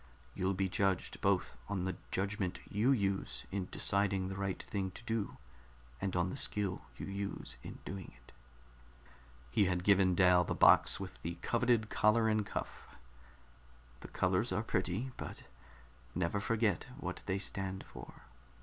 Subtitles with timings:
[0.33, 5.03] You'll be judged both on the judgment you use in deciding the right thing to
[5.03, 5.37] do,
[6.01, 8.31] and on the skill you use in doing it."
[9.51, 12.95] He had given Dal the box with the coveted collar and cuff.
[13.99, 15.43] "The colors are pretty, but
[16.15, 18.23] never forget what they stand for.